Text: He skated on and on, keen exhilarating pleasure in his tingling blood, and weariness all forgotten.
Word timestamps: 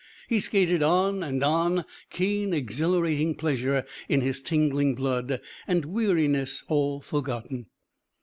He 0.27 0.39
skated 0.39 0.81
on 0.81 1.21
and 1.21 1.43
on, 1.43 1.85
keen 2.09 2.55
exhilarating 2.55 3.35
pleasure 3.35 3.85
in 4.09 4.21
his 4.21 4.41
tingling 4.41 4.95
blood, 4.95 5.39
and 5.67 5.85
weariness 5.85 6.63
all 6.67 7.01
forgotten. 7.01 7.67